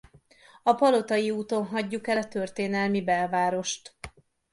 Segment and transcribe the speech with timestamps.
[0.63, 3.95] A Palotai úton hagyjuk el a történelmi belvárost.